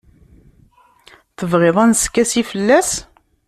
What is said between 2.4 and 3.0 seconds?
fell-as?